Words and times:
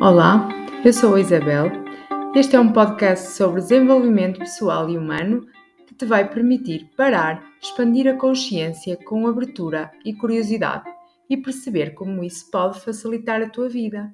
Olá, 0.00 0.48
eu 0.84 0.92
sou 0.92 1.14
a 1.14 1.20
Isabel. 1.20 1.70
Este 2.34 2.56
é 2.56 2.60
um 2.60 2.72
podcast 2.72 3.28
sobre 3.28 3.60
desenvolvimento 3.60 4.40
pessoal 4.40 4.90
e 4.90 4.98
humano 4.98 5.46
que 5.86 5.94
te 5.94 6.04
vai 6.04 6.28
permitir 6.28 6.90
parar, 6.96 7.42
expandir 7.62 8.08
a 8.08 8.18
consciência 8.18 8.96
com 8.96 9.26
abertura 9.28 9.92
e 10.04 10.12
curiosidade 10.12 10.90
e 11.30 11.36
perceber 11.36 11.94
como 11.94 12.24
isso 12.24 12.50
pode 12.50 12.80
facilitar 12.80 13.40
a 13.40 13.48
tua 13.48 13.68
vida. 13.68 14.10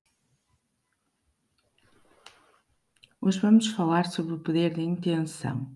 Hoje 3.19 3.41
vamos 3.41 3.69
falar 3.69 4.05
sobre 4.07 4.35
o 4.35 4.39
poder 4.39 4.75
da 4.75 4.83
intenção. 4.83 5.67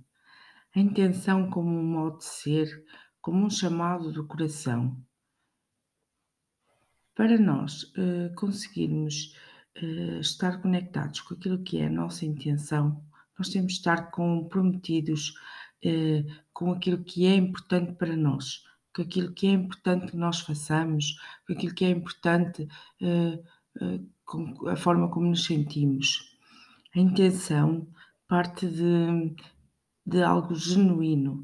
A 0.76 0.80
intenção 0.80 1.48
como 1.48 1.70
um 1.70 1.82
modo 1.82 2.18
de 2.18 2.26
ser, 2.26 2.68
como 3.22 3.46
um 3.46 3.50
chamado 3.50 4.12
do 4.12 4.26
coração. 4.26 4.94
Para 7.14 7.38
nós 7.38 7.84
uh, 7.94 8.34
conseguirmos 8.36 9.32
uh, 9.82 10.20
estar 10.20 10.60
conectados 10.60 11.20
com 11.20 11.34
aquilo 11.34 11.62
que 11.62 11.78
é 11.80 11.86
a 11.86 11.90
nossa 11.90 12.24
intenção, 12.24 13.02
nós 13.38 13.48
temos 13.48 13.72
de 13.72 13.78
estar 13.78 14.10
comprometidos 14.10 15.34
uh, 15.84 16.32
com 16.52 16.72
aquilo 16.72 17.02
que 17.02 17.26
é 17.26 17.34
importante 17.34 17.92
para 17.92 18.16
nós, 18.16 18.64
com 18.94 19.02
aquilo 19.02 19.32
que 19.32 19.46
é 19.46 19.50
importante 19.50 20.12
que 20.12 20.16
nós 20.16 20.40
façamos, 20.40 21.18
com 21.46 21.52
aquilo 21.52 21.74
que 21.74 21.84
é 21.84 21.90
importante, 21.90 22.68
uh, 23.02 23.44
com 24.24 24.68
a 24.68 24.76
forma 24.76 25.10
como 25.10 25.26
nos 25.28 25.44
sentimos. 25.44 26.38
A 26.94 27.00
intenção 27.00 27.86
parte 28.28 28.66
de, 28.66 29.34
de 30.06 30.22
algo 30.22 30.54
genuíno, 30.54 31.42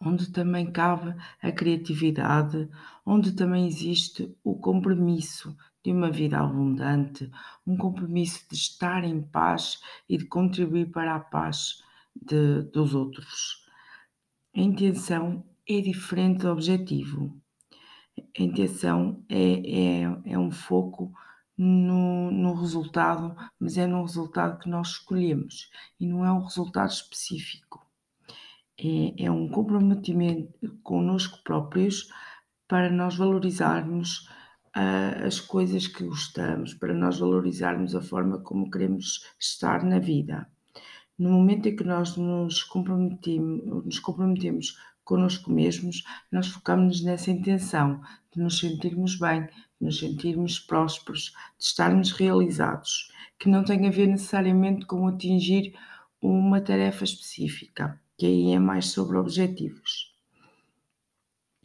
onde 0.00 0.30
também 0.30 0.70
cabe 0.70 1.14
a 1.42 1.52
criatividade, 1.52 2.68
onde 3.04 3.32
também 3.32 3.66
existe 3.66 4.34
o 4.42 4.56
compromisso 4.56 5.56
de 5.84 5.92
uma 5.92 6.10
vida 6.10 6.38
abundante, 6.38 7.30
um 7.66 7.76
compromisso 7.76 8.48
de 8.48 8.56
estar 8.56 9.04
em 9.04 9.20
paz 9.20 9.80
e 10.08 10.16
de 10.16 10.24
contribuir 10.24 10.90
para 10.90 11.14
a 11.14 11.20
paz 11.20 11.82
de, 12.16 12.62
dos 12.62 12.94
outros. 12.94 13.66
A 14.56 14.60
intenção 14.60 15.44
é 15.68 15.80
diferente 15.82 16.40
do 16.40 16.48
objetivo. 16.48 17.36
A 18.16 18.42
intenção 18.42 19.22
é, 19.28 20.00
é, 20.02 20.32
é 20.32 20.38
um 20.38 20.50
foco 20.50 21.12
no, 21.56 22.30
no 22.30 22.54
resultado, 22.54 23.36
mas 23.60 23.76
é 23.76 23.86
no 23.86 24.02
resultado 24.02 24.58
que 24.58 24.70
nós 24.70 24.88
escolhemos 24.88 25.70
e 26.00 26.06
não 26.06 26.24
é 26.24 26.32
um 26.32 26.42
resultado 26.42 26.90
específico. 26.90 27.84
É, 28.78 29.24
é 29.24 29.30
um 29.30 29.48
comprometimento 29.48 30.78
connosco 30.82 31.42
próprios 31.44 32.08
para 32.66 32.90
nós 32.90 33.16
valorizarmos 33.16 34.28
uh, 34.76 35.26
as 35.26 35.40
coisas 35.40 35.86
que 35.86 36.04
gostamos, 36.04 36.74
para 36.74 36.94
nós 36.94 37.18
valorizarmos 37.18 37.94
a 37.94 38.02
forma 38.02 38.38
como 38.40 38.70
queremos 38.70 39.24
estar 39.38 39.84
na 39.84 39.98
vida. 39.98 40.48
No 41.18 41.30
momento 41.30 41.68
em 41.68 41.76
que 41.76 41.84
nós 41.84 42.16
nos 42.16 42.62
comprometemos, 42.62 43.84
nos 43.84 43.98
comprometemos 44.00 44.76
connosco 45.04 45.52
mesmos, 45.52 46.02
nós 46.32 46.48
focamos 46.48 47.02
nessa 47.02 47.30
intenção 47.30 48.00
de 48.32 48.40
nos 48.40 48.58
sentirmos 48.58 49.18
bem, 49.18 49.42
de 49.42 49.86
nos 49.86 49.98
sentirmos 49.98 50.58
prósperos, 50.58 51.34
de 51.58 51.64
estarmos 51.64 52.10
realizados, 52.10 53.12
que 53.38 53.48
não 53.48 53.62
tem 53.62 53.86
a 53.86 53.90
ver 53.90 54.08
necessariamente 54.08 54.86
com 54.86 55.06
atingir 55.06 55.74
uma 56.20 56.60
tarefa 56.60 57.04
específica, 57.04 58.00
que 58.16 58.26
aí 58.26 58.52
é 58.52 58.58
mais 58.58 58.86
sobre 58.86 59.18
objetivos. 59.18 60.12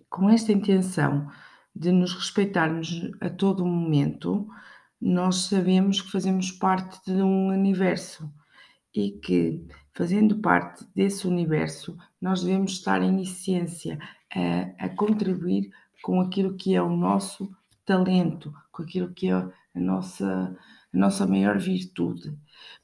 Com 0.09 0.29
esta 0.29 0.51
intenção 0.51 1.31
de 1.75 1.91
nos 1.91 2.13
respeitarmos 2.13 3.11
a 3.21 3.29
todo 3.29 3.65
momento, 3.65 4.47
nós 4.99 5.47
sabemos 5.47 6.01
que 6.01 6.11
fazemos 6.11 6.51
parte 6.51 6.99
de 7.05 7.21
um 7.21 7.47
universo 7.47 8.31
e 8.93 9.11
que, 9.11 9.65
fazendo 9.93 10.39
parte 10.39 10.85
desse 10.93 11.27
universo, 11.27 11.97
nós 12.19 12.43
devemos 12.43 12.73
estar 12.73 13.01
em 13.01 13.21
essência 13.21 13.97
a, 14.33 14.85
a 14.85 14.89
contribuir 14.89 15.71
com 16.01 16.19
aquilo 16.19 16.55
que 16.55 16.75
é 16.75 16.81
o 16.81 16.95
nosso 16.95 17.49
talento, 17.85 18.53
com 18.71 18.83
aquilo 18.83 19.13
que 19.13 19.29
é 19.29 19.33
a 19.33 19.79
nossa, 19.79 20.57
a 20.93 20.97
nossa 20.97 21.25
maior 21.25 21.57
virtude, 21.57 22.37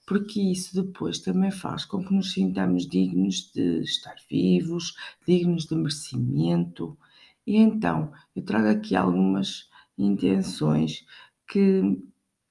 porque 0.05 0.39
isso 0.39 0.81
depois 0.81 1.19
também 1.19 1.51
faz 1.51 1.85
com 1.85 2.03
que 2.03 2.13
nos 2.13 2.33
sintamos 2.33 2.87
dignos 2.87 3.51
de 3.53 3.81
estar 3.81 4.15
vivos, 4.29 4.95
dignos 5.27 5.65
de 5.65 5.75
merecimento. 5.75 6.97
E 7.45 7.57
então 7.57 8.11
eu 8.35 8.43
trago 8.43 8.67
aqui 8.67 8.95
algumas 8.95 9.69
intenções 9.97 11.05
que 11.47 12.01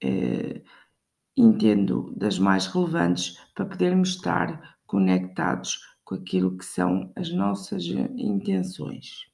eh, 0.02 0.62
entendo 1.36 2.12
das 2.16 2.38
mais 2.38 2.66
relevantes 2.66 3.38
para 3.54 3.66
podermos 3.66 4.10
estar 4.10 4.78
conectados 4.86 5.80
com 6.04 6.14
aquilo 6.14 6.56
que 6.56 6.64
são 6.64 7.12
as 7.16 7.30
nossas 7.30 7.84
intenções. 7.86 9.26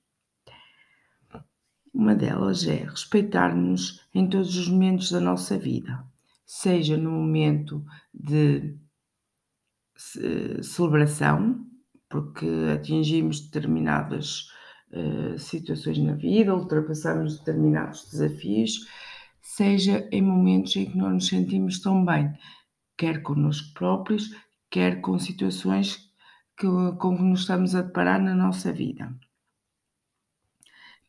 Uma 1.93 2.15
delas 2.15 2.67
é 2.67 2.85
respeitar-nos 2.85 4.07
em 4.15 4.29
todos 4.29 4.57
os 4.57 4.69
momentos 4.69 5.11
da 5.11 5.21
nossa 5.21 5.59
vida, 5.59 6.05
seja 6.47 6.97
no 6.97 7.11
momento 7.11 7.85
de 8.15 8.79
celebração, 10.63 11.67
porque 12.09 12.47
atingimos 12.73 13.41
determinadas 13.41 14.49
uh, 14.93 15.39
situações 15.39 15.99
na 15.99 16.15
vida, 16.15 16.55
ultrapassamos 16.55 17.39
determinados 17.39 18.11
desafios, 18.11 18.87
seja 19.43 20.09
em 20.13 20.23
momentos 20.23 20.77
em 20.77 20.91
que 20.91 20.97
não 20.97 21.11
nos 21.11 21.29
sentimos 21.29 21.81
tão 21.81 22.05
bem, 22.05 22.33
quer 22.97 23.23
connosco 23.23 23.73
próprios, 23.75 24.31
quer 24.71 25.01
com 25.01 25.19
situações 25.19 26.11
que, 26.57 26.67
com 26.99 27.17
que 27.17 27.23
nos 27.23 27.41
estamos 27.41 27.75
a 27.75 27.83
deparar 27.83 28.23
na 28.23 28.35
nossa 28.35 28.73
vida. 28.73 29.15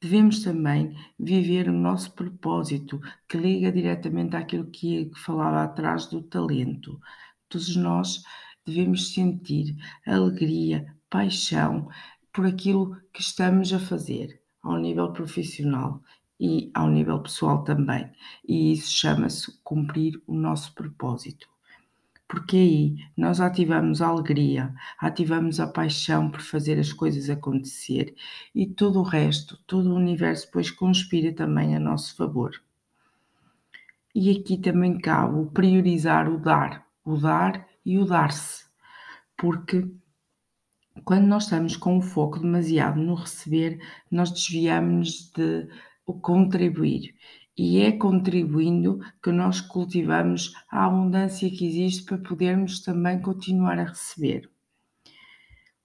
Devemos 0.01 0.41
também 0.41 0.97
viver 1.19 1.69
o 1.69 1.73
nosso 1.73 2.11
propósito, 2.13 2.99
que 3.29 3.37
liga 3.37 3.71
diretamente 3.71 4.35
àquilo 4.35 4.65
que 4.71 5.11
falava 5.15 5.63
atrás 5.63 6.07
do 6.07 6.23
talento. 6.23 6.99
Todos 7.47 7.75
nós 7.75 8.23
devemos 8.65 9.13
sentir 9.13 9.75
alegria, 10.07 10.95
paixão 11.07 11.87
por 12.33 12.45
aquilo 12.45 12.97
que 13.13 13.21
estamos 13.21 13.71
a 13.73 13.79
fazer 13.79 14.41
ao 14.61 14.77
nível 14.77 15.11
profissional 15.11 16.01
e 16.39 16.71
ao 16.73 16.89
nível 16.89 17.19
pessoal 17.19 17.63
também. 17.63 18.09
E 18.47 18.71
isso 18.73 18.91
chama-se 18.91 19.59
cumprir 19.63 20.21
o 20.25 20.33
nosso 20.33 20.73
propósito. 20.73 21.47
Porque 22.27 22.55
aí 22.55 22.95
nós 23.15 23.41
ativamos 23.41 24.01
a 24.01 24.07
alegria, 24.07 24.73
ativamos 24.97 25.59
a 25.59 25.67
paixão 25.67 26.31
por 26.31 26.39
fazer 26.39 26.79
as 26.79 26.93
coisas 26.93 27.29
acontecer 27.29 28.15
e 28.55 28.65
todo 28.65 28.99
o 28.99 29.03
resto, 29.03 29.59
todo 29.67 29.91
o 29.91 29.95
universo 29.95 30.45
depois 30.45 30.71
conspira 30.71 31.33
também 31.33 31.75
a 31.75 31.79
nosso 31.79 32.15
favor. 32.15 32.51
E 34.15 34.31
aqui 34.31 34.57
também 34.57 34.97
cabe 34.97 35.39
o 35.39 35.45
priorizar 35.47 36.29
o 36.29 36.37
dar, 36.37 36.87
o 37.03 37.17
dar 37.17 37.67
e 37.85 37.99
o 37.99 38.05
dar-se. 38.05 38.65
Porque 39.37 39.91
quando 41.03 41.27
nós 41.27 41.43
estamos 41.43 41.75
com 41.75 41.97
o 41.97 42.01
foco 42.01 42.39
demasiado 42.39 42.99
no 42.99 43.15
receber, 43.15 43.79
nós 44.09 44.31
desviamos 44.31 45.31
de 45.35 45.67
o 46.05 46.13
contribuir. 46.19 47.15
E 47.57 47.81
é 47.81 47.91
contribuindo 47.91 48.99
que 49.21 49.31
nós 49.31 49.61
cultivamos 49.61 50.53
a 50.69 50.85
abundância 50.85 51.49
que 51.49 51.65
existe 51.65 52.03
para 52.03 52.17
podermos 52.17 52.79
também 52.79 53.21
continuar 53.21 53.77
a 53.77 53.85
receber. 53.85 54.49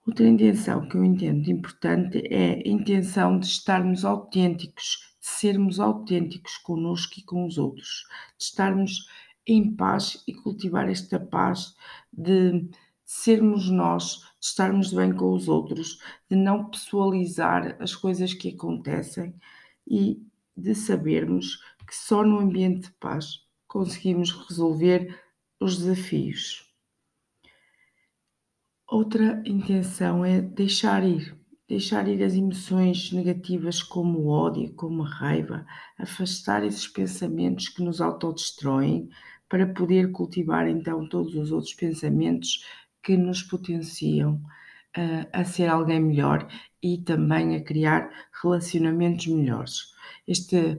Outra 0.06 0.28
intenção 0.28 0.88
que 0.88 0.96
eu 0.96 1.04
entendo 1.04 1.50
importante 1.50 2.22
é 2.30 2.54
a 2.54 2.68
intenção 2.68 3.40
de 3.40 3.46
estarmos 3.46 4.04
autênticos, 4.04 5.16
de 5.20 5.26
sermos 5.26 5.80
autênticos 5.80 6.56
connosco 6.58 7.14
e 7.18 7.24
com 7.24 7.44
os 7.44 7.58
outros, 7.58 8.04
de 8.38 8.44
estarmos 8.44 9.06
em 9.44 9.74
paz 9.74 10.22
e 10.26 10.32
cultivar 10.32 10.88
esta 10.88 11.18
paz 11.18 11.74
de 12.12 12.68
sermos 13.04 13.68
nós, 13.68 14.20
de 14.46 14.50
estarmos 14.50 14.92
bem 14.92 15.12
com 15.12 15.32
os 15.32 15.48
outros, 15.48 15.98
de 16.30 16.36
não 16.36 16.70
pessoalizar 16.70 17.76
as 17.80 17.96
coisas 17.96 18.32
que 18.32 18.50
acontecem, 18.50 19.34
e 19.86 20.22
de 20.56 20.74
sabermos 20.74 21.60
que 21.86 21.94
só 21.94 22.22
no 22.24 22.38
ambiente 22.38 22.88
de 22.88 22.92
paz 22.92 23.44
conseguimos 23.66 24.30
resolver 24.30 25.20
os 25.60 25.78
desafios. 25.78 26.64
Outra 28.88 29.42
intenção 29.44 30.24
é 30.24 30.40
deixar 30.40 31.04
ir, 31.04 31.36
deixar 31.68 32.06
ir 32.06 32.22
as 32.22 32.34
emoções 32.34 33.10
negativas 33.10 33.82
como 33.82 34.20
o 34.20 34.28
ódio, 34.28 34.72
como 34.74 35.02
a 35.02 35.08
raiva, 35.08 35.66
afastar 35.98 36.64
esses 36.64 36.86
pensamentos 36.86 37.68
que 37.68 37.82
nos 37.82 38.00
autodestroem 38.00 39.08
para 39.48 39.66
poder 39.66 40.12
cultivar 40.12 40.68
então 40.68 41.08
todos 41.08 41.34
os 41.34 41.52
outros 41.52 41.74
pensamentos 41.74 42.64
que 43.06 43.16
nos 43.16 43.40
potenciam 43.40 44.42
a, 45.32 45.40
a 45.40 45.44
ser 45.44 45.68
alguém 45.68 46.00
melhor 46.00 46.48
e 46.82 46.98
também 46.98 47.54
a 47.54 47.62
criar 47.62 48.10
relacionamentos 48.42 49.28
melhores. 49.28 49.94
Este, 50.26 50.76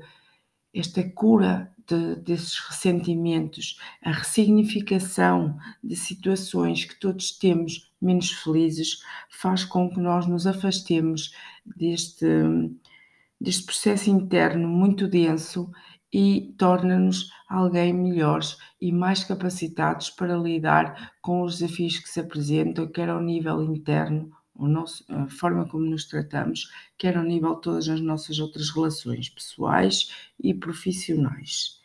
esta 0.73 1.09
cura 1.11 1.73
de, 1.87 2.17
desses 2.17 2.59
ressentimentos, 2.59 3.79
a 4.03 4.11
ressignificação 4.11 5.57
de 5.81 5.95
situações 5.95 6.83
que 6.83 6.99
todos 6.99 7.31
temos 7.31 7.93
menos 8.01 8.29
felizes, 8.29 9.01
faz 9.29 9.63
com 9.63 9.89
que 9.89 10.01
nós 10.01 10.27
nos 10.27 10.45
afastemos 10.45 11.33
deste, 11.65 12.27
deste 13.39 13.63
processo 13.63 14.09
interno 14.09 14.67
muito 14.67 15.07
denso 15.07 15.71
e 16.11 16.53
torna-nos 16.57 17.29
alguém 17.49 17.93
melhores 17.93 18.57
e 18.79 18.91
mais 18.91 19.23
capacitados 19.23 20.09
para 20.09 20.37
lidar 20.37 21.13
com 21.21 21.41
os 21.41 21.59
desafios 21.59 21.99
que 21.99 22.09
se 22.09 22.19
apresentam, 22.19 22.87
quer 22.87 23.09
ao 23.09 23.21
nível 23.21 23.61
interno, 23.61 24.31
nosso, 24.55 25.05
a 25.09 25.27
forma 25.27 25.67
como 25.67 25.85
nos 25.85 26.05
tratamos, 26.05 26.71
quer 26.97 27.17
ao 27.17 27.23
nível 27.23 27.55
de 27.55 27.61
todas 27.61 27.87
as 27.89 28.01
nossas 28.01 28.39
outras 28.39 28.69
relações 28.69 29.29
pessoais 29.29 30.11
e 30.39 30.53
profissionais. 30.53 31.79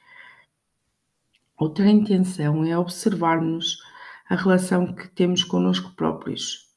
Outra 1.57 1.89
intenção 1.89 2.65
é 2.65 2.77
observarmos 2.79 3.79
a 4.29 4.35
relação 4.35 4.95
que 4.95 5.09
temos 5.09 5.45
connosco 5.45 5.93
próprios, 5.95 6.71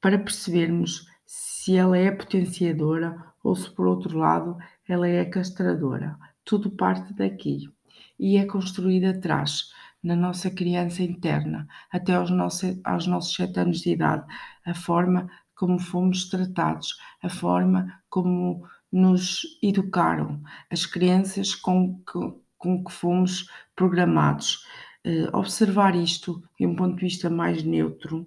para 0.00 0.18
percebermos 0.18 1.06
se 1.26 1.76
ela 1.76 1.98
é 1.98 2.10
potenciadora 2.10 3.22
ou 3.42 3.54
se, 3.56 3.68
por 3.70 3.86
outro 3.86 4.16
lado, 4.16 4.56
ela 4.88 5.08
é 5.08 5.24
castradora. 5.24 6.16
Tudo 6.48 6.70
parte 6.70 7.12
daqui 7.12 7.68
e 8.18 8.38
é 8.38 8.46
construído 8.46 9.04
atrás, 9.04 9.70
na 10.02 10.16
nossa 10.16 10.50
criança 10.50 11.02
interna, 11.02 11.68
até 11.92 12.14
aos 12.14 12.30
nossos, 12.30 12.80
aos 12.84 13.06
nossos 13.06 13.34
sete 13.34 13.60
anos 13.60 13.82
de 13.82 13.90
idade, 13.90 14.24
a 14.64 14.72
forma 14.72 15.28
como 15.54 15.78
fomos 15.78 16.30
tratados, 16.30 16.96
a 17.22 17.28
forma 17.28 18.00
como 18.08 18.66
nos 18.90 19.42
educaram, 19.62 20.42
as 20.70 20.86
crenças 20.86 21.54
com 21.54 22.02
que, 22.10 22.18
com 22.56 22.82
que 22.82 22.92
fomos 22.92 23.50
programados. 23.76 24.64
Uh, 25.06 25.36
observar 25.36 25.94
isto 25.94 26.42
de 26.58 26.66
um 26.66 26.74
ponto 26.74 26.96
de 26.96 27.02
vista 27.02 27.28
mais 27.28 27.62
neutro, 27.62 28.26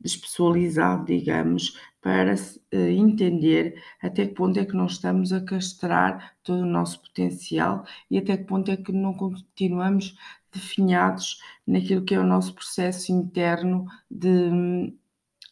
despessoalizado, 0.00 1.06
digamos, 1.06 1.78
para 2.00 2.34
uh, 2.34 2.76
entender 2.76 3.82
até 4.00 4.26
que 4.26 4.34
ponto 4.34 4.58
é 4.58 4.64
que 4.64 4.74
nós 4.74 4.92
estamos 4.92 5.32
a 5.32 5.40
castrar 5.40 6.36
todo 6.42 6.62
o 6.62 6.66
nosso 6.66 7.00
potencial 7.02 7.84
e 8.10 8.18
até 8.18 8.36
que 8.36 8.44
ponto 8.44 8.70
é 8.70 8.76
que 8.76 8.92
não 8.92 9.14
continuamos 9.14 10.16
definhados 10.52 11.40
naquilo 11.66 12.04
que 12.04 12.14
é 12.14 12.20
o 12.20 12.26
nosso 12.26 12.54
processo 12.54 13.12
interno 13.12 13.86
de, 14.10 14.94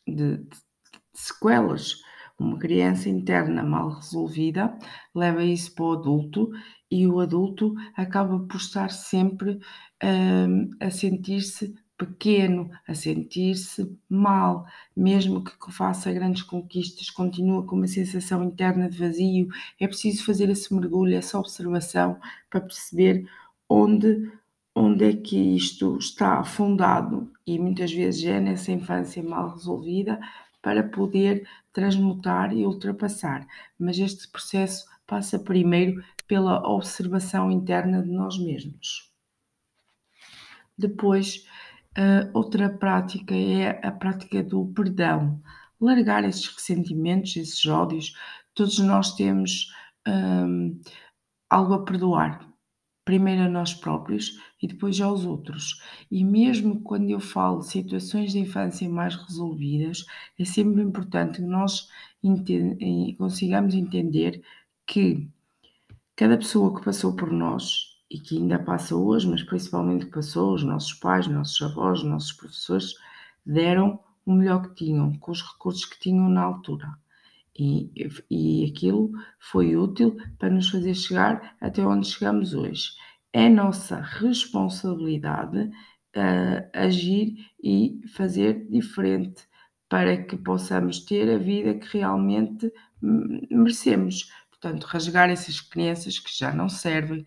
de, 0.06 0.38
de 0.38 0.48
sequelas. 1.12 2.02
Uma 2.38 2.58
criança 2.58 3.08
interna 3.08 3.62
mal 3.62 3.90
resolvida 3.90 4.78
leva 5.14 5.42
isso 5.42 5.74
para 5.74 5.84
o 5.84 5.92
adulto 5.92 6.50
e 6.90 7.06
o 7.06 7.20
adulto 7.20 7.74
acaba 7.96 8.38
por 8.40 8.56
estar 8.56 8.90
sempre 8.90 9.58
um, 10.02 10.70
a 10.78 10.90
sentir-se 10.90 11.74
pequeno, 11.96 12.70
a 12.86 12.94
sentir-se 12.94 13.98
mal, 14.08 14.66
mesmo 14.94 15.42
que 15.42 15.72
faça 15.72 16.12
grandes 16.12 16.42
conquistas, 16.42 17.10
continua 17.10 17.64
com 17.64 17.76
uma 17.76 17.86
sensação 17.86 18.44
interna 18.44 18.88
de 18.88 18.98
vazio. 18.98 19.48
É 19.80 19.86
preciso 19.86 20.24
fazer 20.24 20.48
esse 20.50 20.72
mergulho, 20.74 21.16
essa 21.16 21.38
observação 21.38 22.18
para 22.50 22.60
perceber 22.60 23.28
onde 23.68 24.30
onde 24.78 25.06
é 25.06 25.16
que 25.16 25.56
isto 25.56 25.96
está 25.96 26.44
fundado 26.44 27.32
e 27.46 27.58
muitas 27.58 27.90
vezes 27.90 28.22
é 28.24 28.38
nessa 28.38 28.70
infância 28.70 29.22
mal 29.22 29.54
resolvida 29.54 30.20
para 30.60 30.82
poder 30.82 31.48
transmutar 31.72 32.52
e 32.52 32.66
ultrapassar. 32.66 33.46
Mas 33.78 33.98
este 33.98 34.28
processo 34.28 34.84
passa 35.06 35.38
primeiro 35.38 36.04
pela 36.26 36.60
observação 36.68 37.50
interna 37.50 38.02
de 38.02 38.10
nós 38.10 38.38
mesmos. 38.38 39.10
Depois, 40.76 41.46
outra 42.34 42.68
prática 42.68 43.34
é 43.34 43.80
a 43.86 43.90
prática 43.90 44.42
do 44.42 44.66
perdão. 44.66 45.40
Largar 45.80 46.24
esses 46.24 46.46
ressentimentos, 46.46 47.36
esses 47.36 47.64
ódios. 47.66 48.14
Todos 48.54 48.78
nós 48.78 49.14
temos 49.14 49.70
hum, 50.06 50.80
algo 51.50 51.74
a 51.74 51.84
perdoar 51.84 52.46
primeiro 53.06 53.42
a 53.42 53.48
nós 53.48 53.72
próprios 53.72 54.36
e 54.60 54.66
depois 54.66 55.00
aos 55.00 55.24
outros. 55.24 55.80
E 56.10 56.24
mesmo 56.24 56.82
quando 56.82 57.08
eu 57.08 57.20
falo 57.20 57.60
de 57.60 57.68
situações 57.68 58.32
de 58.32 58.40
infância 58.40 58.88
mais 58.88 59.14
resolvidas, 59.14 60.04
é 60.38 60.44
sempre 60.44 60.82
importante 60.82 61.36
que 61.36 61.42
nós 61.42 61.88
consigamos 63.16 63.74
entender 63.74 64.42
que 64.84 65.30
cada 66.16 66.36
pessoa 66.36 66.76
que 66.76 66.84
passou 66.84 67.14
por 67.14 67.30
nós 67.30 67.85
e 68.10 68.18
que 68.18 68.36
ainda 68.38 68.58
passa 68.58 68.94
hoje, 68.94 69.28
mas 69.28 69.42
principalmente 69.42 70.06
que 70.06 70.12
passou, 70.12 70.54
os 70.54 70.62
nossos 70.62 70.94
pais, 70.94 71.26
nossos 71.26 71.60
avós, 71.62 72.02
nossos 72.02 72.32
professores, 72.32 72.94
deram 73.44 73.98
o 74.24 74.32
melhor 74.32 74.62
que 74.62 74.74
tinham, 74.74 75.12
com 75.18 75.32
os 75.32 75.42
recursos 75.42 75.84
que 75.84 75.98
tinham 75.98 76.28
na 76.28 76.42
altura. 76.42 76.88
E, 77.58 77.90
e 78.30 78.70
aquilo 78.70 79.10
foi 79.38 79.76
útil 79.76 80.16
para 80.38 80.50
nos 80.50 80.68
fazer 80.68 80.94
chegar 80.94 81.56
até 81.60 81.84
onde 81.86 82.06
chegamos 82.06 82.52
hoje. 82.52 82.90
É 83.32 83.48
nossa 83.48 84.00
responsabilidade 84.00 85.58
uh, 85.58 86.70
agir 86.74 87.34
e 87.62 88.00
fazer 88.14 88.68
diferente 88.68 89.44
para 89.88 90.22
que 90.22 90.36
possamos 90.36 91.00
ter 91.00 91.30
a 91.30 91.38
vida 91.38 91.74
que 91.74 91.98
realmente 91.98 92.70
merecemos. 93.00 94.30
Portanto, 94.50 94.84
rasgar 94.84 95.30
essas 95.30 95.60
crianças 95.60 96.18
que 96.18 96.36
já 96.36 96.52
não 96.52 96.68
servem, 96.68 97.26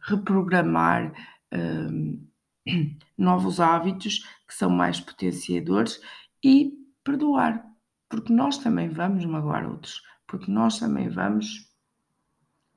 reprogramar 0.00 1.12
uh, 1.54 2.26
novos 3.16 3.60
hábitos 3.60 4.24
que 4.46 4.54
são 4.54 4.70
mais 4.70 5.00
potenciadores 5.00 6.00
e 6.42 6.72
perdoar 7.02 7.64
porque 8.08 8.32
nós 8.32 8.58
também 8.58 8.88
vamos 8.88 9.24
magoar 9.24 9.68
outros, 9.68 10.02
porque 10.26 10.50
nós 10.50 10.78
também 10.78 11.08
vamos 11.08 11.68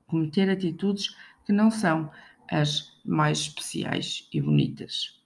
cometer 0.06 0.50
atitudes 0.50 1.16
que 1.44 1.52
não 1.52 1.70
são 1.70 2.10
as 2.50 3.00
mais 3.04 3.38
especiais 3.38 4.28
e 4.32 4.40
bonitas. 4.40 5.20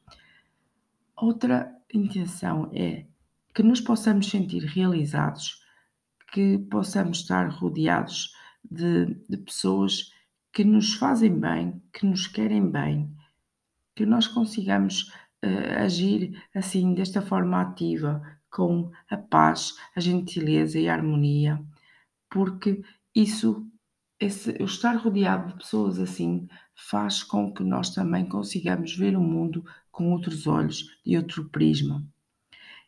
Outra 1.17 1.75
intenção 1.93 2.71
é 2.75 3.07
que 3.55 3.63
nos 3.63 3.81
possamos 3.81 4.29
sentir 4.29 4.65
realizados, 4.65 5.63
que 6.33 6.59
possamos 6.59 7.21
estar 7.21 7.49
rodeados 7.49 8.35
de, 8.63 9.07
de 9.29 9.37
pessoas 9.39 10.13
que 10.55 10.63
nos 10.63 10.95
fazem 10.95 11.37
bem, 11.37 11.83
que 11.93 12.07
nos 12.07 12.29
querem 12.29 12.71
bem, 12.71 13.13
que 13.97 14.07
nós 14.07 14.29
consigamos 14.29 15.13
uh, 15.45 15.83
agir 15.83 16.41
assim, 16.55 16.95
desta 16.95 17.21
forma 17.21 17.61
ativa, 17.61 18.23
com 18.49 18.93
a 19.11 19.17
paz, 19.17 19.75
a 19.97 20.01
gentileza 20.01 20.79
e 20.79 20.89
a 20.89 20.95
harmonia, 20.95 21.61
porque 22.31 22.85
isso, 23.13 23.67
esse, 24.21 24.51
o 24.63 24.65
estar 24.65 24.95
rodeado 24.95 25.49
de 25.49 25.59
pessoas 25.59 25.99
assim, 25.99 26.47
faz 26.73 27.25
com 27.25 27.53
que 27.53 27.65
nós 27.65 27.91
também 27.91 28.25
consigamos 28.25 28.97
ver 28.97 29.17
o 29.17 29.21
mundo 29.21 29.65
com 29.91 30.13
outros 30.13 30.47
olhos 30.47 30.87
e 31.05 31.17
outro 31.17 31.49
prisma. 31.49 32.07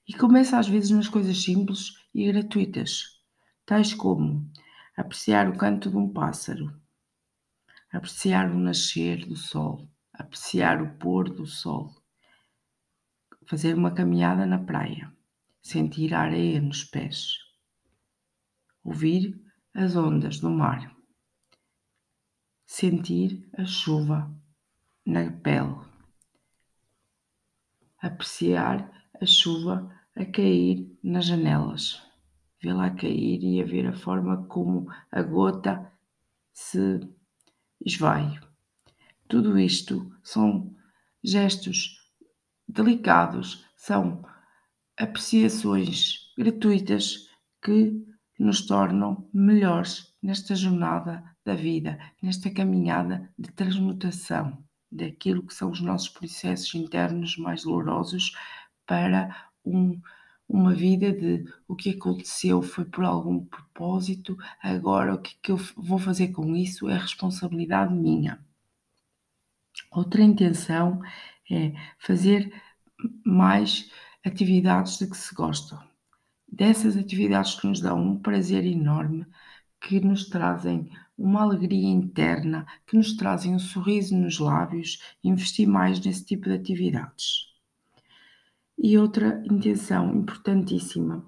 E 0.06 0.14
começa 0.14 0.56
às 0.56 0.68
vezes 0.68 0.90
nas 0.90 1.08
coisas 1.08 1.42
simples 1.42 1.94
e 2.14 2.30
gratuitas, 2.30 3.20
tais 3.64 3.92
como 3.92 4.49
apreciar 4.96 5.49
o 5.49 5.58
canto 5.58 5.90
de 5.90 5.96
um 5.96 6.08
pássaro, 6.08 6.73
apreciar 7.96 8.50
o 8.50 8.58
nascer 8.58 9.24
do 9.26 9.36
sol, 9.36 9.88
apreciar 10.12 10.82
o 10.82 10.98
pôr 10.98 11.30
do 11.30 11.46
sol, 11.46 11.94
fazer 13.46 13.74
uma 13.74 13.90
caminhada 13.90 14.44
na 14.44 14.58
praia, 14.58 15.10
sentir 15.62 16.12
a 16.12 16.20
areia 16.20 16.60
nos 16.60 16.84
pés, 16.84 17.38
ouvir 18.84 19.40
as 19.72 19.96
ondas 19.96 20.40
do 20.40 20.50
mar, 20.50 20.94
sentir 22.66 23.48
a 23.56 23.64
chuva 23.64 24.30
na 25.06 25.30
pele, 25.30 25.80
apreciar 27.98 28.92
a 29.18 29.24
chuva 29.24 29.90
a 30.14 30.24
cair 30.26 30.98
nas 31.02 31.24
janelas, 31.24 32.02
vê-la 32.62 32.90
cair 32.90 33.42
e 33.42 33.62
a 33.62 33.64
ver 33.64 33.86
a 33.86 33.94
forma 33.94 34.46
como 34.48 34.86
a 35.10 35.22
gota 35.22 35.90
se 36.52 37.15
esvai. 37.85 38.38
Tudo 39.28 39.59
isto 39.59 40.12
são 40.23 40.75
gestos 41.23 41.99
delicados, 42.68 43.64
são 43.76 44.25
apreciações 44.97 46.33
gratuitas 46.37 47.28
que 47.62 48.04
nos 48.38 48.66
tornam 48.66 49.28
melhores 49.33 50.14
nesta 50.23 50.54
jornada 50.54 51.25
da 51.45 51.54
vida, 51.54 51.99
nesta 52.23 52.50
caminhada 52.50 53.33
de 53.38 53.50
transmutação 53.52 54.62
daquilo 54.90 55.47
que 55.47 55.54
são 55.54 55.71
os 55.71 55.80
nossos 55.80 56.09
processos 56.09 56.75
internos 56.75 57.37
mais 57.37 57.64
dolorosos 57.64 58.33
para 58.87 59.50
um, 59.64 60.00
uma 60.48 60.74
vida 60.74 61.12
de 61.12 61.44
o 61.66 61.74
que 61.74 61.90
aconteceu 61.90 62.62
foi 62.62 62.84
por 62.84 63.04
algum 63.04 63.44
propósito, 63.44 64.36
agora 64.62 65.14
o 65.14 65.18
que, 65.18 65.34
é 65.34 65.38
que 65.42 65.52
eu 65.52 65.58
vou 65.76 65.98
fazer 65.98 66.28
com 66.28 66.54
isso 66.54 66.88
é 66.88 66.96
responsabilidade 66.96 67.92
minha. 67.92 68.38
Outra 69.90 70.22
intenção 70.22 71.00
é 71.50 71.72
fazer 71.98 72.52
mais 73.24 73.90
atividades 74.24 74.98
de 74.98 75.08
que 75.08 75.16
se 75.16 75.34
gostam. 75.34 75.82
Dessas 76.50 76.96
atividades 76.96 77.54
que 77.58 77.66
nos 77.66 77.80
dão 77.80 78.00
um 78.00 78.18
prazer 78.18 78.64
enorme, 78.64 79.26
que 79.80 80.00
nos 80.00 80.28
trazem 80.28 80.90
uma 81.18 81.42
alegria 81.42 81.88
interna, 81.88 82.66
que 82.86 82.96
nos 82.96 83.16
trazem 83.16 83.54
um 83.54 83.58
sorriso 83.58 84.16
nos 84.16 84.38
lábios, 84.38 85.00
investir 85.22 85.66
mais 85.66 86.00
nesse 86.00 86.24
tipo 86.24 86.44
de 86.48 86.54
atividades. 86.54 87.55
E 88.78 88.99
outra 88.99 89.42
intenção 89.50 90.14
importantíssima 90.14 91.25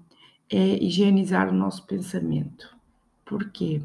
é 0.49 0.83
higienizar 0.83 1.49
o 1.49 1.55
nosso 1.55 1.85
pensamento. 1.85 2.75
Porquê? 3.25 3.81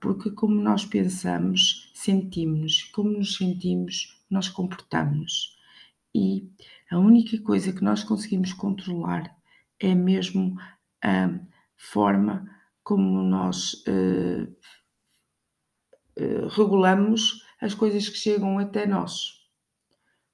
Porque 0.00 0.30
como 0.30 0.54
nós 0.54 0.86
pensamos, 0.86 1.90
sentimos, 1.94 2.84
como 2.84 3.10
nos 3.10 3.36
sentimos, 3.36 4.20
nós 4.30 4.48
comportamos. 4.48 5.56
E 6.14 6.48
a 6.90 6.98
única 6.98 7.40
coisa 7.42 7.72
que 7.72 7.82
nós 7.82 8.02
conseguimos 8.02 8.52
controlar 8.52 9.36
é 9.78 9.94
mesmo 9.94 10.56
a 11.02 11.38
forma 11.76 12.48
como 12.82 13.22
nós 13.22 13.84
uh, 13.86 14.44
uh, 16.18 16.48
regulamos 16.48 17.44
as 17.60 17.74
coisas 17.74 18.08
que 18.08 18.16
chegam 18.16 18.58
até 18.58 18.86
nós. 18.86 19.40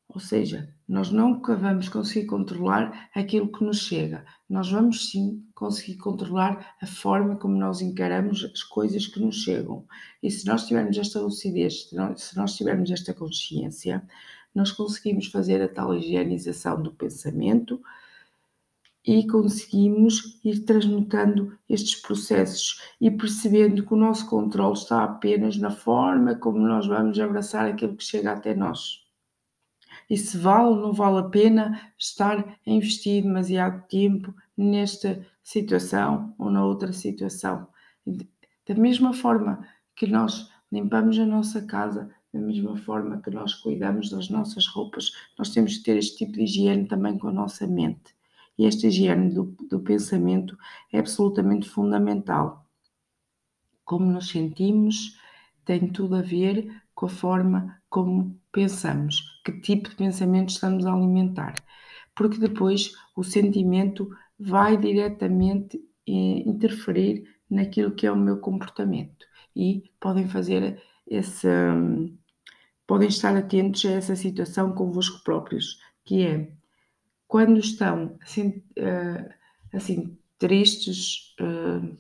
Ou 0.09 0.21
seja, 0.21 0.75
nós 0.89 1.11
nunca 1.11 1.57
vamos 1.57 1.89
conseguir 1.89 2.27
controlar 2.27 3.11
aquilo 3.13 3.51
que 3.51 3.65
nos 3.65 3.79
chega. 3.79 4.25
Nós 4.49 4.71
vamos 4.71 5.11
sim 5.11 5.45
conseguir 5.53 5.97
controlar 5.97 6.77
a 6.81 6.87
forma 6.87 7.35
como 7.37 7.57
nós 7.57 7.81
encaramos 7.81 8.45
as 8.45 8.63
coisas 8.63 9.07
que 9.07 9.19
nos 9.19 9.43
chegam. 9.43 9.85
E 10.23 10.31
se 10.31 10.47
nós 10.47 10.67
tivermos 10.67 10.97
esta 10.97 11.21
lucidez, 11.21 11.91
se 12.17 12.37
nós 12.37 12.55
tivermos 12.55 12.91
esta 12.91 13.13
consciência, 13.13 14.07
nós 14.55 14.71
conseguimos 14.71 15.27
fazer 15.27 15.61
a 15.61 15.69
tal 15.69 15.93
higienização 15.93 16.81
do 16.81 16.93
pensamento 16.93 17.83
e 19.05 19.27
conseguimos 19.27 20.39
ir 20.45 20.61
transmutando 20.61 21.59
estes 21.69 21.97
processos 21.97 22.81
e 23.01 23.11
percebendo 23.11 23.85
que 23.85 23.95
o 23.95 23.97
nosso 23.97 24.29
controle 24.29 24.75
está 24.75 25.03
apenas 25.03 25.57
na 25.57 25.71
forma 25.71 26.37
como 26.37 26.59
nós 26.59 26.87
vamos 26.87 27.19
abraçar 27.19 27.67
aquilo 27.67 27.97
que 27.97 28.05
chega 28.05 28.33
até 28.33 28.55
nós 28.55 29.06
e 30.09 30.17
se 30.17 30.39
vale 30.39 30.69
ou 30.69 30.77
não 30.77 30.93
vale 30.93 31.19
a 31.19 31.29
pena 31.29 31.93
estar 31.99 32.39
a 32.39 32.71
investir 32.71 33.23
demasiado 33.23 33.87
tempo 33.89 34.35
nesta 34.57 35.27
situação 35.43 36.35
ou 36.39 36.51
na 36.51 36.65
outra 36.65 36.93
situação. 36.93 37.67
Da 38.07 38.75
mesma 38.75 39.13
forma 39.13 39.67
que 39.95 40.07
nós 40.07 40.51
limpamos 40.71 41.19
a 41.19 41.27
nossa 41.27 41.63
casa, 41.63 42.11
da 42.33 42.41
mesma 42.41 42.77
forma 42.77 43.21
que 43.21 43.31
nós 43.31 43.55
cuidamos 43.55 44.11
das 44.11 44.29
nossas 44.29 44.67
roupas, 44.67 45.11
nós 45.39 45.51
temos 45.51 45.79
que 45.79 45.85
ter 45.85 45.97
este 45.97 46.19
tipo 46.19 46.33
de 46.33 46.43
higiene 46.43 46.87
também 46.87 47.19
com 47.19 47.29
a 47.29 47.33
nossa 47.33 47.67
mente. 47.67 48.15
E 48.59 48.67
esta 48.67 48.87
higiene 48.87 49.33
do, 49.33 49.55
do 49.69 49.81
pensamento 49.81 50.57
é 50.93 50.99
absolutamente 50.99 51.69
fundamental. 51.69 52.67
Como 53.85 54.11
nos 54.11 54.29
sentimos 54.29 55.19
tem 55.65 55.89
tudo 55.89 56.15
a 56.17 56.23
ver 56.23 56.83
com 56.95 57.07
a 57.07 57.11
forma 57.11 57.83
como 57.91 58.39
pensamos, 58.57 59.39
que 59.45 59.61
tipo 59.61 59.91
de 59.91 59.97
pensamento 59.97 60.49
estamos 60.49 60.87
a 60.87 60.95
alimentar, 60.95 61.55
porque 62.15 62.39
depois 62.39 62.93
o 63.15 63.23
sentimento 63.23 64.09
vai 64.39 64.79
diretamente 64.79 65.77
eh, 66.09 66.43
interferir 66.47 67.29
naquilo 67.51 67.95
que 67.95 68.07
é 68.07 68.11
o 68.11 68.17
meu 68.17 68.39
comportamento. 68.39 69.27
E 69.55 69.85
podem 70.01 70.27
fazer 70.27 70.83
esse, 71.07 71.47
podem 72.87 73.09
estar 73.09 73.37
atentos 73.37 73.85
a 73.85 73.91
essa 73.91 74.17
situação 74.17 74.73
convosco 74.73 75.23
próprios, 75.23 75.79
que 76.03 76.27
é 76.27 76.51
quando 77.29 77.59
estão 77.59 78.17
assim, 78.23 78.63
assim 79.73 80.17
tristes, 80.39 81.35
eh, 81.41 81.97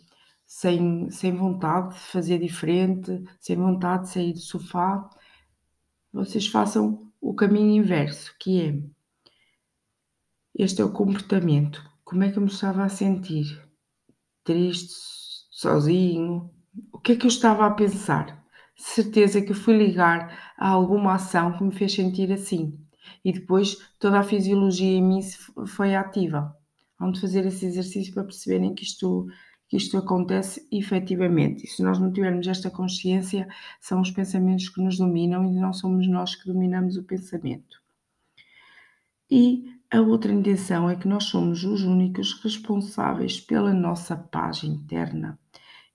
sem, 0.46 1.10
sem 1.10 1.36
vontade 1.36 1.94
de 1.94 2.00
fazer 2.00 2.38
diferente, 2.38 3.24
sem 3.40 3.56
vontade 3.56 4.04
de 4.04 4.10
sair 4.10 4.32
do 4.32 4.38
sofá, 4.38 5.10
vocês 6.16 6.46
façam 6.46 7.12
o 7.20 7.34
caminho 7.34 7.82
inverso, 7.82 8.34
que 8.40 8.62
é 8.62 8.74
este 10.58 10.80
é 10.80 10.84
o 10.84 10.92
comportamento. 10.92 11.84
Como 12.02 12.24
é 12.24 12.32
que 12.32 12.38
eu 12.38 12.42
me 12.42 12.48
estava 12.48 12.82
a 12.82 12.88
sentir? 12.88 13.62
Triste, 14.42 14.94
sozinho? 15.50 16.50
O 16.90 16.98
que 16.98 17.12
é 17.12 17.16
que 17.16 17.26
eu 17.26 17.28
estava 17.28 17.66
a 17.66 17.70
pensar? 17.70 18.42
Certeza 18.74 19.42
que 19.42 19.52
eu 19.52 19.56
fui 19.56 19.76
ligar 19.76 20.54
a 20.56 20.68
alguma 20.68 21.14
ação 21.14 21.58
que 21.58 21.62
me 21.62 21.74
fez 21.74 21.92
sentir 21.92 22.32
assim. 22.32 22.80
E 23.22 23.32
depois 23.32 23.76
toda 23.98 24.18
a 24.18 24.24
fisiologia 24.24 24.96
em 24.96 25.02
mim 25.02 25.20
foi 25.66 25.94
ativa. 25.94 26.56
Vamos 26.98 27.20
fazer 27.20 27.44
esse 27.44 27.66
exercício 27.66 28.14
para 28.14 28.24
perceberem 28.24 28.74
que 28.74 28.84
isto 28.84 29.26
que 29.68 29.76
isto 29.76 29.96
acontece 29.98 30.66
efetivamente. 30.70 31.64
E 31.64 31.68
se 31.68 31.82
nós 31.82 31.98
não 31.98 32.12
tivermos 32.12 32.46
esta 32.46 32.70
consciência, 32.70 33.48
são 33.80 34.00
os 34.00 34.10
pensamentos 34.10 34.68
que 34.68 34.80
nos 34.80 34.98
dominam 34.98 35.44
e 35.44 35.54
não 35.54 35.72
somos 35.72 36.06
nós 36.06 36.34
que 36.34 36.46
dominamos 36.46 36.96
o 36.96 37.04
pensamento. 37.04 37.80
E 39.30 39.64
a 39.90 40.00
outra 40.00 40.32
intenção 40.32 40.88
é 40.88 40.96
que 40.96 41.08
nós 41.08 41.24
somos 41.24 41.64
os 41.64 41.82
únicos 41.82 42.40
responsáveis 42.42 43.40
pela 43.40 43.72
nossa 43.72 44.16
paz 44.16 44.62
interna 44.62 45.38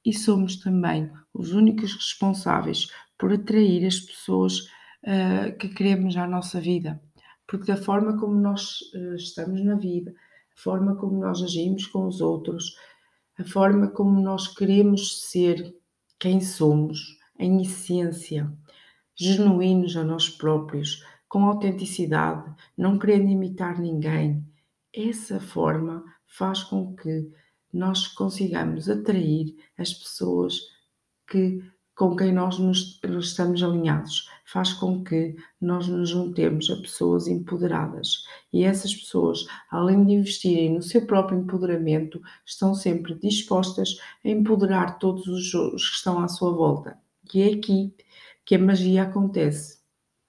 e 0.05 0.13
somos 0.13 0.57
também 0.57 1.11
os 1.33 1.53
únicos 1.53 1.93
responsáveis 1.93 2.87
por 3.17 3.31
atrair 3.31 3.85
as 3.85 3.99
pessoas 3.99 4.61
uh, 5.03 5.55
que 5.59 5.69
queremos 5.69 6.17
à 6.17 6.27
nossa 6.27 6.59
vida. 6.59 7.01
Porque 7.47 7.71
da 7.71 7.77
forma 7.77 8.17
como 8.17 8.33
nós 8.33 8.79
uh, 8.95 9.15
estamos 9.15 9.63
na 9.63 9.75
vida, 9.75 10.11
a 10.57 10.61
forma 10.61 10.95
como 10.95 11.19
nós 11.19 11.41
agimos 11.41 11.85
com 11.87 12.07
os 12.07 12.21
outros, 12.21 12.75
a 13.41 13.43
forma 13.43 13.87
como 13.89 14.21
nós 14.21 14.47
queremos 14.47 15.23
ser 15.23 15.75
quem 16.19 16.39
somos, 16.39 17.17
em 17.39 17.63
essência, 17.63 18.51
genuínos 19.15 19.97
a 19.97 20.03
nós 20.03 20.29
próprios, 20.29 21.03
com 21.27 21.45
autenticidade, 21.45 22.53
não 22.77 22.99
querendo 22.99 23.29
imitar 23.29 23.79
ninguém. 23.79 24.45
Essa 24.93 25.39
forma 25.39 26.03
faz 26.27 26.61
com 26.61 26.95
que 26.95 27.31
nós 27.73 28.07
consigamos 28.07 28.87
atrair 28.87 29.55
as 29.75 29.91
pessoas 29.91 30.59
que 31.27 31.63
com 32.01 32.15
quem 32.15 32.31
nós 32.31 32.57
nos, 32.57 32.99
estamos 33.19 33.61
alinhados, 33.61 34.27
faz 34.43 34.73
com 34.73 35.03
que 35.03 35.35
nós 35.61 35.87
nos 35.87 36.09
juntemos 36.09 36.67
a 36.71 36.75
pessoas 36.77 37.27
empoderadas. 37.27 38.23
E 38.51 38.63
essas 38.63 38.95
pessoas, 38.95 39.45
além 39.69 40.03
de 40.03 40.13
investirem 40.13 40.73
no 40.73 40.81
seu 40.81 41.05
próprio 41.05 41.37
empoderamento, 41.37 42.19
estão 42.43 42.73
sempre 42.73 43.13
dispostas 43.13 43.99
a 44.25 44.29
empoderar 44.29 44.97
todos 44.97 45.27
os, 45.27 45.53
os 45.53 45.89
que 45.91 45.95
estão 45.97 46.17
à 46.17 46.27
sua 46.27 46.51
volta. 46.51 46.97
E 47.31 47.43
é 47.43 47.53
aqui 47.53 47.93
que 48.43 48.55
a 48.55 48.59
magia 48.59 49.03
acontece. 49.03 49.79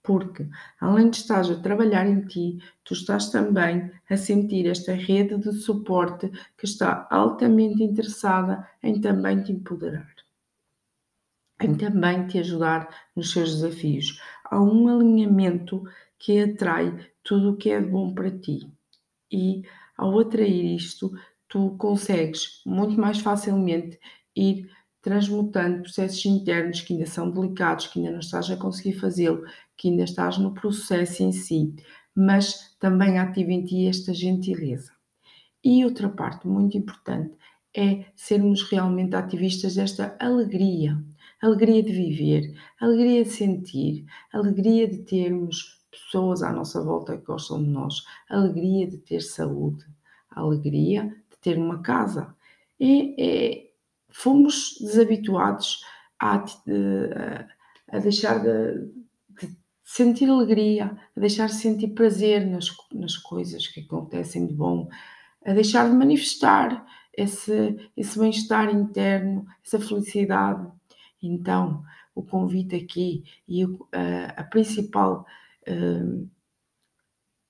Porque, 0.03 0.47
além 0.79 1.09
de 1.09 1.17
estás 1.17 1.51
a 1.51 1.59
trabalhar 1.59 2.07
em 2.07 2.21
ti, 2.27 2.59
tu 2.85 2.93
estás 2.93 3.31
também 3.31 3.91
a 4.11 4.17
sentir 4.19 4.67
esta 4.67 4.93
rede 4.93 5.39
de 5.39 5.53
suporte 5.53 6.31
que 6.59 6.67
está 6.67 7.09
altamente 7.11 7.83
interessada 7.83 8.69
em 8.83 9.01
também 9.01 9.43
te 9.43 9.53
empoderar 9.53 10.22
em 11.65 11.75
também 11.75 12.27
te 12.27 12.39
ajudar 12.39 12.89
nos 13.15 13.33
seus 13.33 13.55
desafios. 13.55 14.21
Há 14.45 14.61
um 14.61 14.89
alinhamento 14.89 15.83
que 16.19 16.41
atrai 16.41 16.95
tudo 17.23 17.53
o 17.53 17.57
que 17.57 17.71
é 17.71 17.81
bom 17.81 18.15
para 18.15 18.31
ti. 18.31 18.71
E 19.31 19.63
ao 19.97 20.19
atrair 20.19 20.77
isto, 20.77 21.13
tu 21.49 21.77
consegues 21.79 22.63
muito 22.65 23.01
mais 23.01 23.19
facilmente 23.19 23.99
ir 24.35 24.71
transmutando 25.01 25.83
processos 25.83 26.25
internos 26.25 26.81
que 26.81 26.95
ainda 26.95 27.07
são 27.07 27.31
delicados, 27.31 27.89
que 27.89 27.99
ainda 27.99 28.13
não 28.13 28.21
estás 28.21 28.51
a 28.51 28.57
conseguir 28.57 28.95
fazê-lo, 28.95 29.45
que 29.77 29.89
ainda 29.89 30.05
estás 30.05 30.39
no 30.39 30.55
processo 30.55 31.23
em 31.25 31.33
si, 31.33 31.75
mas 32.15 32.77
também 32.79 33.19
ativa 33.19 33.51
em 33.51 33.65
ti 33.65 33.87
esta 33.87 34.15
gentileza. 34.15 34.93
E 35.65 35.85
outra 35.85 36.09
parte 36.09 36.47
muito 36.47 36.79
importante 36.79 37.37
é 37.75 38.05
sermos 38.15 38.63
realmente 38.63 39.17
ativistas 39.17 39.75
desta 39.75 40.17
alegria, 40.21 41.03
alegria 41.43 41.83
de 41.83 41.93
viver, 41.93 42.55
alegria 42.81 43.25
de 43.25 43.31
sentir, 43.31 44.07
alegria 44.33 44.89
de 44.89 44.99
termos 44.99 45.83
pessoas 45.91 46.43
à 46.43 46.53
nossa 46.53 46.83
volta 46.83 47.19
que 47.19 47.27
gostam 47.27 47.63
de 47.63 47.69
nós, 47.69 48.05
alegria 48.31 48.87
de 48.87 48.99
ter 48.99 49.21
saúde, 49.21 49.85
alegria 50.31 51.15
de 51.31 51.39
ter 51.41 51.59
uma 51.59 51.83
casa. 51.83 52.35
E, 52.81 53.15
é, 53.19 53.71
fomos 54.09 54.77
desabituados 54.81 55.85
a, 56.19 56.37
a, 56.37 57.97
a 57.97 57.99
deixar 57.99 58.39
de, 58.39 58.87
de, 59.41 59.57
sentir 59.85 60.31
alegria, 60.31 60.97
a 61.17 61.21
deixar 61.21 61.47
de 61.47 61.55
sentir 61.55 61.89
prazer 61.89 62.47
nas, 62.47 62.69
nas 62.93 63.17
coisas 63.17 63.67
que 63.67 63.81
acontecem 63.81 64.47
de 64.47 64.55
bom, 64.55 64.89
a 65.45 65.53
deixar 65.53 65.91
de 65.91 65.97
manifestar 65.97 66.87
esse, 67.13 67.77
esse 67.97 68.19
bem-estar 68.19 68.73
interno, 68.73 69.47
essa 69.65 69.79
felicidade. 69.79 70.67
Então, 71.23 71.85
o 72.15 72.23
convite 72.23 72.75
aqui 72.75 73.25
e 73.47 73.65
a, 73.65 74.41
a 74.41 74.45
principal 74.45 75.25
uh, 75.69 76.29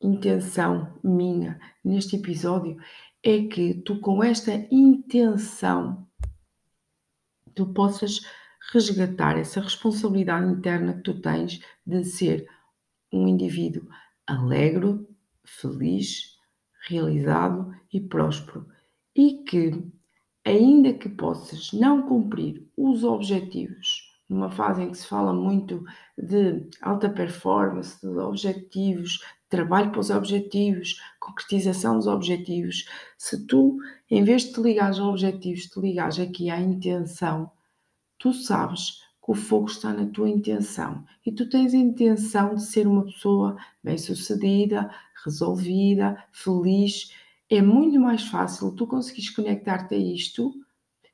intenção 0.01 0.99
minha 1.03 1.59
neste 1.85 2.17
episódio 2.17 2.77
é 3.23 3.45
que 3.45 3.75
tu, 3.75 4.01
com 4.01 4.23
esta 4.23 4.53
intenção, 4.71 6.07
tu 7.55 7.67
possas 7.73 8.21
resgatar 8.73 9.39
essa 9.39 9.61
responsabilidade 9.61 10.51
interna 10.51 10.95
que 10.95 11.03
tu 11.03 11.21
tens 11.21 11.61
de 11.87 12.05
ser 12.05 12.49
um 13.13 13.29
indivíduo 13.29 13.89
alegre, 14.27 15.07
feliz, 15.45 16.37
realizado 16.89 17.75
e 17.93 18.01
próspero. 18.01 18.67
E 19.15 19.43
que, 19.45 19.85
ainda 20.45 20.93
que 20.93 21.09
possas 21.09 21.73
não 21.73 22.03
cumprir 22.03 22.67
os 22.77 23.05
objetivos, 23.05 24.11
numa 24.29 24.51
fase 24.51 24.83
em 24.83 24.91
que 24.91 24.99
se 24.99 25.07
fala 25.07 25.33
muito 25.33 25.85
de 26.17 26.67
alta 26.81 27.09
performance, 27.09 28.01
de 28.01 28.19
objetivos, 28.19 29.21
trabalho 29.49 29.91
para 29.91 30.01
os 30.01 30.11
objetivos, 30.11 30.97
concretização 31.21 31.97
dos 31.97 32.07
objetivos, 32.07 32.87
se 33.19 33.47
tu, 33.47 33.77
em 34.11 34.25
vez 34.25 34.43
de 34.43 34.53
te 34.55 34.61
ligares 34.61 34.99
aos 34.99 35.11
objetivos, 35.11 35.67
te 35.67 35.79
ligares 35.79 36.19
aqui 36.19 36.49
à 36.51 36.59
intenção, 36.59 37.51
tu 38.19 38.33
sabes 38.33 39.03
que 39.25 39.31
o 39.31 39.35
fogo 39.35 39.67
está 39.67 39.93
na 39.93 40.07
tua 40.07 40.29
intenção 40.29 41.05
e 41.25 41.31
tu 41.31 41.49
tens 41.49 41.75
a 41.75 41.77
intenção 41.77 42.55
de 42.55 42.63
ser 42.63 42.87
uma 42.87 43.05
pessoa 43.05 43.57
bem-sucedida, 43.85 44.91
resolvida, 45.25 46.25
feliz. 46.33 47.13
É 47.55 47.61
muito 47.61 48.01
mais 48.01 48.23
fácil 48.23 48.75
tu 48.75 48.87
conseguires 48.87 49.29
conectar-te 49.29 49.95
a 49.95 49.99
isto, 49.99 50.55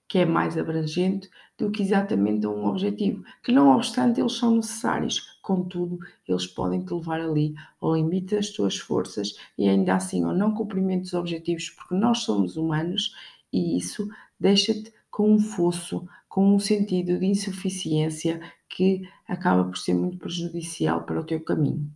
que 0.07 0.19
é 0.19 0.25
mais 0.25 0.57
abrangente, 0.57 1.29
do 1.59 1.69
que 1.69 1.83
exatamente 1.83 2.47
a 2.47 2.49
um 2.49 2.65
objetivo, 2.67 3.25
que 3.43 3.51
não 3.51 3.75
obstante 3.75 4.21
eles 4.21 4.35
são 4.35 4.55
necessários, 4.55 5.37
contudo, 5.43 5.99
eles 6.29 6.47
podem 6.47 6.85
te 6.85 6.95
levar 6.95 7.21
ali 7.21 7.57
ao 7.81 7.97
limite 7.97 8.37
das 8.37 8.51
tuas 8.51 8.79
forças 8.79 9.35
e 9.59 9.69
ainda 9.69 9.97
assim 9.97 10.23
ao 10.23 10.33
não 10.33 10.55
cumprimento 10.55 11.03
dos 11.03 11.15
objetivos, 11.15 11.71
porque 11.71 11.97
nós 11.97 12.19
somos 12.19 12.57
humanos 12.57 13.13
e 13.53 13.77
isso 13.77 14.09
deixa-te 14.39 14.93
com 15.11 15.33
um 15.33 15.41
fosso 15.41 16.07
com 16.29 16.55
um 16.55 16.61
sentido 16.61 17.19
de 17.19 17.27
insuficiência 17.27 18.41
que 18.69 19.03
acaba 19.27 19.65
por 19.65 19.77
ser 19.77 19.95
muito 19.95 20.19
prejudicial 20.19 21.03
para 21.03 21.21
o 21.21 21.25
teu 21.25 21.41
caminho. 21.41 21.91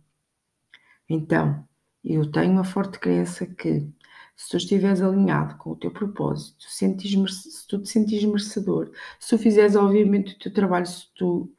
Então, 1.07 1.65
eu 2.03 2.29
tenho 2.29 2.51
uma 2.51 2.65
forte 2.65 2.99
crença 2.99 3.45
que 3.45 3.87
se 4.35 4.49
tu 4.49 4.57
estiveres 4.57 5.01
alinhado 5.01 5.57
com 5.57 5.71
o 5.71 5.75
teu 5.75 5.91
propósito, 5.91 6.63
se 6.67 7.67
tu 7.67 7.79
te 7.79 7.89
sentires 7.89 8.25
merecedor, 8.25 8.91
se 9.19 9.29
tu 9.29 9.37
fizeres 9.41 9.75
obviamente 9.75 10.35
o 10.35 10.39
teu 10.39 10.53
trabalho, 10.53 10.85
se 10.85 11.07
tu 11.13 11.51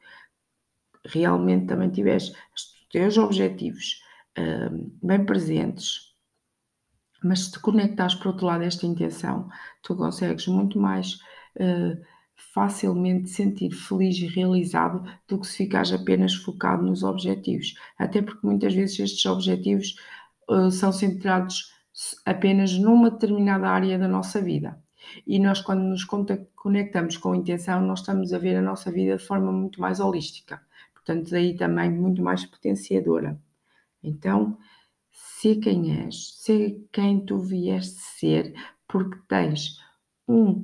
realmente 1.05 1.67
também 1.67 1.89
tiveres 1.89 2.29
os 2.55 2.75
teus 2.91 3.17
objetivos 3.17 4.01
uh, 4.37 4.91
bem 5.01 5.25
presentes, 5.25 6.13
mas 7.23 7.45
se 7.45 7.51
te 7.51 7.59
conectares 7.59 8.15
por 8.15 8.27
outro 8.27 8.45
lado 8.45 8.61
a 8.61 8.65
esta 8.65 8.85
intenção, 8.85 9.49
tu 9.81 9.95
consegues 9.95 10.47
muito 10.47 10.79
mais 10.79 11.15
uh, 11.55 11.99
facilmente 12.53 13.29
sentir 13.29 13.71
feliz 13.71 14.17
e 14.17 14.27
realizado 14.27 15.03
do 15.27 15.39
que 15.39 15.47
se 15.47 15.57
ficares 15.57 15.91
apenas 15.91 16.35
focado 16.35 16.83
nos 16.83 17.03
objetivos. 17.03 17.73
Até 17.97 18.21
porque 18.21 18.45
muitas 18.45 18.73
vezes 18.73 18.99
estes 18.99 19.25
objetivos 19.25 19.95
uh, 20.49 20.69
são 20.69 20.91
centrados 20.91 21.74
apenas 22.25 22.77
numa 22.77 23.09
determinada 23.09 23.69
área 23.69 23.97
da 23.97 24.07
nossa 24.07 24.41
vida. 24.41 24.81
E 25.25 25.39
nós, 25.39 25.61
quando 25.61 25.83
nos 25.83 26.03
conectamos 26.03 27.17
com 27.17 27.35
intenção, 27.35 27.81
nós 27.81 27.99
estamos 27.99 28.33
a 28.33 28.39
ver 28.39 28.57
a 28.57 28.61
nossa 28.61 28.91
vida 28.91 29.17
de 29.17 29.23
forma 29.23 29.51
muito 29.51 29.79
mais 29.79 29.99
holística. 29.99 30.61
Portanto, 30.93 31.29
daí 31.29 31.55
também 31.55 31.91
muito 31.91 32.21
mais 32.21 32.45
potenciadora. 32.45 33.39
Então, 34.03 34.57
se 35.11 35.55
quem 35.57 36.05
és, 36.05 36.33
se 36.37 36.83
quem 36.91 37.23
tu 37.23 37.37
vieste 37.37 37.99
ser, 38.01 38.53
porque 38.87 39.17
tens 39.27 39.79
um 40.27 40.63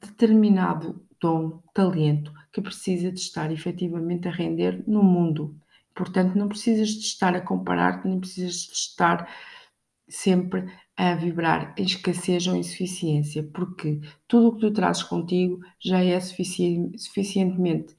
determinado 0.00 1.04
dom, 1.20 1.62
talento 1.72 2.32
que 2.52 2.60
precisa 2.60 3.12
de 3.12 3.20
estar 3.20 3.52
efetivamente 3.52 4.28
a 4.28 4.30
render 4.30 4.82
no 4.86 5.02
mundo. 5.02 5.54
Portanto, 5.94 6.36
não 6.36 6.48
precisas 6.48 6.88
de 6.88 7.00
estar 7.00 7.34
a 7.34 7.40
comparar-te, 7.40 8.08
nem 8.08 8.18
precisas 8.18 8.54
de 8.54 8.72
estar 8.72 9.28
sempre 10.12 10.66
a 10.96 11.14
vibrar 11.14 11.74
em 11.76 11.84
escassez 11.84 12.46
ou 12.46 12.54
insuficiência, 12.54 13.42
porque 13.42 14.00
tudo 14.28 14.48
o 14.48 14.54
que 14.54 14.60
tu 14.60 14.72
trazes 14.72 15.02
contigo 15.02 15.60
já 15.80 16.04
é 16.04 16.20
suficientemente 16.20 17.94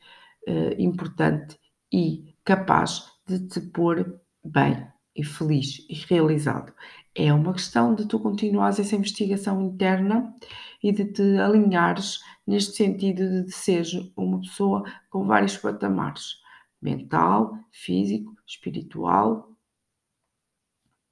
uh, 0.48 0.80
importante 0.80 1.60
e 1.92 2.36
capaz 2.46 3.04
de 3.28 3.48
te 3.48 3.62
pôr 3.62 4.20
bem 4.44 4.88
e 5.16 5.24
feliz 5.24 5.86
e 5.90 5.96
realizado. 5.96 6.74
É 7.16 7.32
uma 7.34 7.54
questão 7.54 7.94
de 7.94 8.08
tu 8.08 8.20
continuares 8.20 8.80
essa 8.80 8.96
investigação 8.96 9.62
interna 9.62 10.34
e 10.82 10.92
de 10.92 11.06
te 11.06 11.38
alinhares 11.38 12.20
neste 12.46 12.76
sentido 12.76 13.44
de 13.44 13.52
seres 13.52 13.94
uma 14.16 14.40
pessoa 14.40 14.84
com 15.10 15.26
vários 15.26 15.58
patamares: 15.58 16.38
mental, 16.82 17.58
físico, 17.72 18.36
espiritual. 18.48 19.53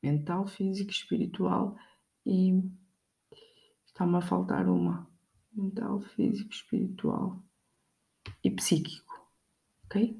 Mental, 0.01 0.47
físico, 0.47 0.91
espiritual 0.91 1.75
e 2.25 2.61
está-me 3.85 4.17
a 4.17 4.21
faltar 4.21 4.67
uma. 4.67 5.09
Mental, 5.53 6.01
físico, 6.01 6.51
espiritual 6.51 7.43
e 8.43 8.49
psíquico. 8.51 9.13
Ok? 9.85 10.17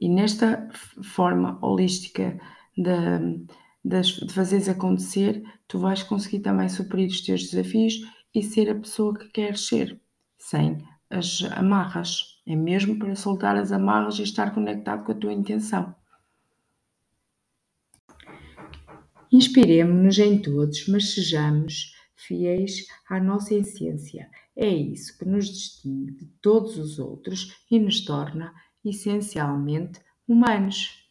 E 0.00 0.08
nesta 0.08 0.68
forma 1.02 1.58
holística 1.62 2.40
de, 2.76 3.46
de, 3.84 4.26
de 4.26 4.32
fazeres 4.32 4.68
acontecer, 4.68 5.42
tu 5.68 5.78
vais 5.78 6.02
conseguir 6.02 6.40
também 6.40 6.68
superar 6.68 7.06
os 7.06 7.20
teus 7.20 7.42
desafios 7.42 8.00
e 8.34 8.42
ser 8.42 8.70
a 8.70 8.74
pessoa 8.74 9.16
que 9.16 9.28
queres 9.28 9.66
ser, 9.66 10.00
sem 10.36 10.78
as 11.08 11.42
amarras. 11.52 12.42
É 12.46 12.56
mesmo 12.56 12.98
para 12.98 13.14
soltar 13.14 13.56
as 13.56 13.70
amarras 13.70 14.18
e 14.18 14.22
estar 14.22 14.52
conectado 14.52 15.04
com 15.04 15.12
a 15.12 15.14
tua 15.14 15.32
intenção. 15.32 15.94
Inspiremos-nos 19.34 20.16
em 20.20 20.40
todos, 20.40 20.86
mas 20.86 21.12
sejamos 21.12 21.92
fiéis 22.14 22.86
à 23.10 23.18
nossa 23.18 23.52
essência. 23.52 24.30
É 24.56 24.68
isso 24.68 25.18
que 25.18 25.24
nos 25.24 25.48
distingue 25.48 26.12
de 26.12 26.26
todos 26.40 26.78
os 26.78 27.00
outros 27.00 27.52
e 27.68 27.80
nos 27.80 28.04
torna 28.04 28.54
essencialmente 28.84 30.00
humanos. 30.28 31.03